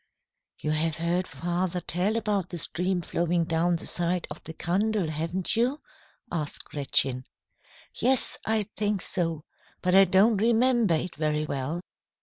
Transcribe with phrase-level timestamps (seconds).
[0.59, 5.09] "You have heard father tell about the stream flowing down the side of the Kandel,
[5.09, 5.79] haven't you?"
[6.31, 7.25] asked Gretchen.
[7.93, 9.43] "Yes, I think so.
[9.83, 11.81] But I don't remember it very well.